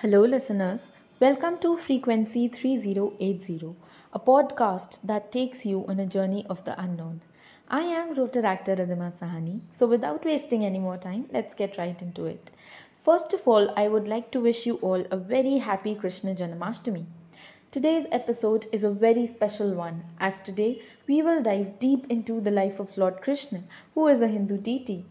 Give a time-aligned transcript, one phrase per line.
[0.00, 0.90] Hello, listeners.
[1.20, 3.74] Welcome to Frequency 3080,
[4.12, 7.22] a podcast that takes you on a journey of the unknown.
[7.70, 12.26] I am Rotaract Ridhima Sahni, so without wasting any more time, let's get right into
[12.26, 12.50] it.
[13.06, 17.06] First of all, I would like to wish you all a very happy Krishna Janmashtami.
[17.70, 22.50] Today's episode is a very special one, as today we will dive deep into the
[22.50, 25.06] life of Lord Krishna, who is a Hindu deity.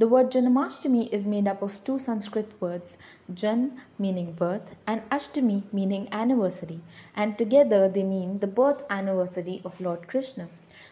[0.00, 2.98] The word Janmashtami is made up of two Sanskrit words,
[3.34, 6.78] Jan meaning birth and Ashtami meaning anniversary,
[7.16, 10.48] and together they mean the birth anniversary of Lord Krishna.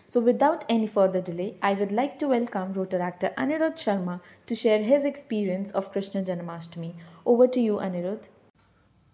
[0.06, 4.83] So, without any further delay, I would like to welcome Rotaractor Anirudh Sharma to share
[4.83, 6.95] his experience of Krishna Janmashtami.
[7.25, 8.27] Over to you, Anirudh.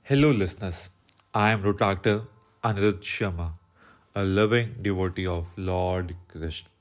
[0.05, 0.89] Hello, listeners.
[1.35, 2.27] I am Rotaractor
[2.65, 3.53] Anirudh Sharma,
[4.15, 6.72] a loving devotee of Lord Krishna.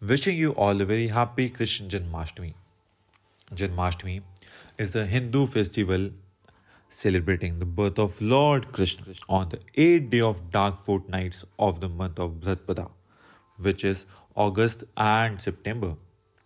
[0.00, 2.54] Wishing you all a very happy Krishna Janmashtami.
[3.52, 4.22] Janmashtami
[4.78, 6.10] is the Hindu festival
[6.88, 11.88] celebrating the birth of Lord Krishna on the eighth day of dark fortnights of the
[11.88, 12.92] month of Bhadrapada,
[13.56, 15.96] which is August and September.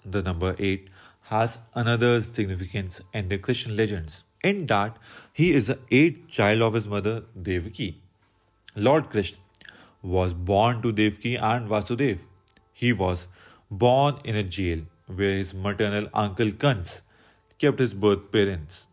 [0.06, 0.88] The number 8
[1.24, 4.96] has another significance in the Krishna legends, in that
[5.34, 8.00] he is the eighth child of his mother Devaki.
[8.74, 9.40] Lord Krishna
[10.00, 12.18] was born to Devaki and Vasudev
[12.82, 13.28] he was
[13.82, 14.80] born in a jail
[15.18, 17.02] where his maternal uncle Kans
[17.58, 18.86] kept his birth parents.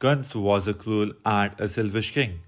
[0.00, 2.38] Kans was a cruel and a selfish king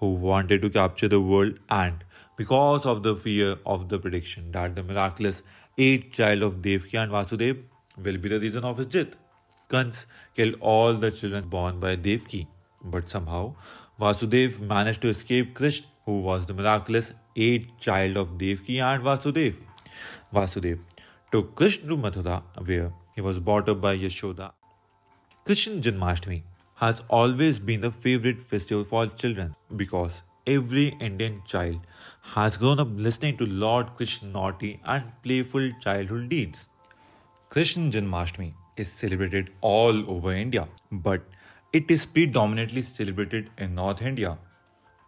[0.00, 2.04] who wanted to capture the world and
[2.36, 5.42] because of the fear of the prediction that the miraculous
[5.78, 7.62] eighth child of Devaki and Vasudev
[8.04, 9.16] will be the reason of his death.
[9.70, 12.46] Kans killed all the children born by Devaki,
[12.84, 13.54] but somehow
[14.00, 19.69] Vasudev managed to escape Krishna, who was the miraculous eighth child of Devaki and Vasudev.
[20.34, 20.78] Vasudev
[21.32, 24.52] took Krishna to Mathura, where he was brought up by Yashoda.
[25.44, 26.42] Krishna Janmashtami
[26.76, 31.78] has always been the favorite festival for children because every Indian child
[32.22, 36.68] has grown up listening to Lord Krishna's naughty and playful childhood deeds.
[37.48, 41.22] Krishna Janmashtami is celebrated all over India, but
[41.72, 44.38] it is predominantly celebrated in North India.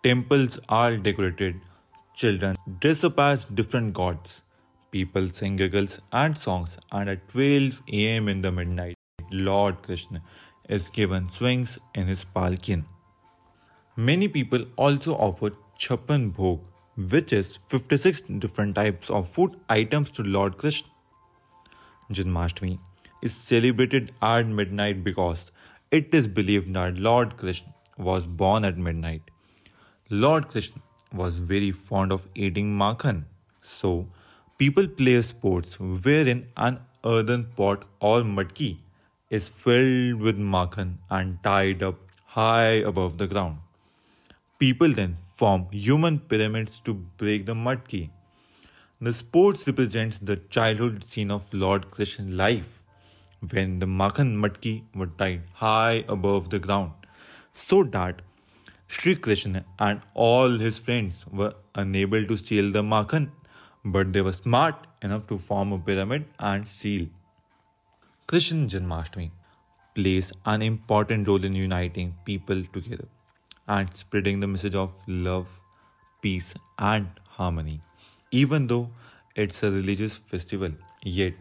[0.03, 1.61] Temples are decorated,
[2.15, 4.43] children dress up as different gods,
[4.93, 8.95] People sing giggles and songs, and at 12 am in the midnight,
[9.33, 10.21] Lord Krishna
[10.69, 12.85] is given swings in his palkin.
[13.97, 16.61] Many people also offer Chappan Bhog,
[17.11, 20.91] which is 56 different types of food items to Lord Krishna.
[22.13, 22.79] Janmashtami
[23.23, 25.51] is celebrated at midnight because
[25.91, 29.23] it is believed that Lord Krishna was born at midnight.
[30.11, 30.83] Lord Krishna
[31.15, 33.25] was very fond of eating makhan,
[33.63, 34.09] so
[34.63, 36.75] People play sports wherein an
[37.13, 38.69] earthen pot or matki
[39.39, 41.97] is filled with makhan and tied up
[42.35, 43.57] high above the ground.
[44.61, 48.11] People then form human pyramids to break the matki.
[49.01, 52.81] The sports represents the childhood scene of Lord Krishna's life
[53.51, 56.93] when the makhan matki were tied high above the ground
[57.53, 58.23] so that
[58.87, 63.33] Sri Krishna and all his friends were unable to steal the makhan
[63.85, 67.07] but they were smart enough to form a pyramid and seal.
[68.27, 69.31] Krishna Janmashtami
[69.95, 73.09] plays an important role in uniting people together
[73.69, 75.61] and spreading the message of love,
[76.23, 77.81] peace, and harmony.
[78.31, 78.91] Even though
[79.37, 80.71] it's a religious festival,
[81.05, 81.35] yet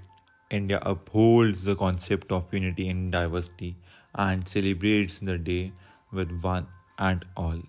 [0.49, 3.75] India upholds the concept of unity in diversity
[4.15, 5.71] and celebrates the day
[6.11, 7.61] with one and all.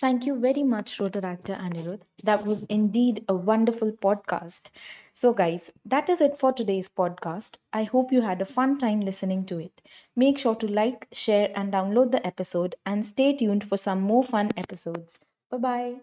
[0.00, 2.02] Thank you very much, Rotaractor Anirudh.
[2.22, 4.70] That was indeed a wonderful podcast.
[5.12, 7.56] So, guys, that is it for today's podcast.
[7.72, 9.82] I hope you had a fun time listening to it.
[10.14, 14.22] Make sure to like, share, and download the episode, and stay tuned for some more
[14.22, 15.18] fun episodes.
[15.50, 16.00] Bye bye.